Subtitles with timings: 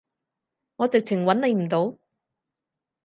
[0.77, 1.95] 我直情揾你唔到